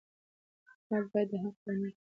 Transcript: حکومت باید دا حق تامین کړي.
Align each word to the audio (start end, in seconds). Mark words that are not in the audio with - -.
حکومت 0.69 1.05
باید 1.11 1.27
دا 1.31 1.37
حق 1.43 1.55
تامین 1.63 1.79
کړي. 1.83 1.89